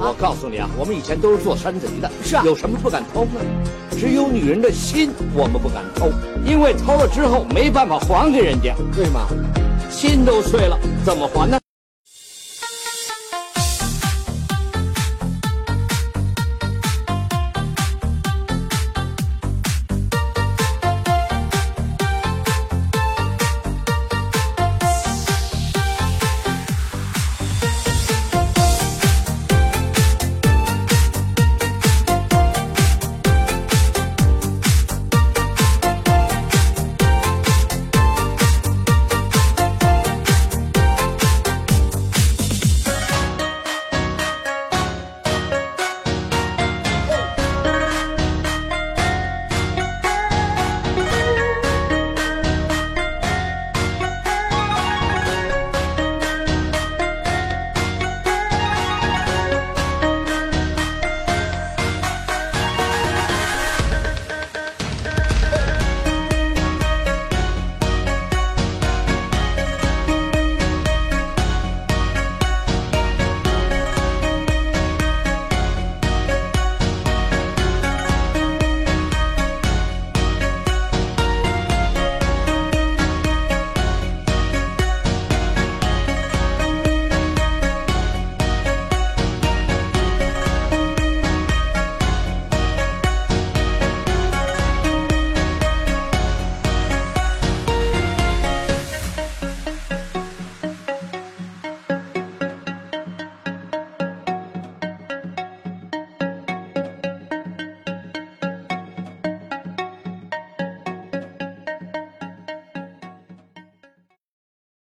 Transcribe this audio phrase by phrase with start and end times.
[0.00, 3.40] 我告诉你啊，我们以前都是做山贼的，是啊有什么不敢偷呢？
[3.90, 6.08] 只有女人的心，我们不敢偷，
[6.44, 9.26] 因为偷了之后没办法还给人家，对吗？
[9.90, 11.58] 心都碎了，怎么还呢？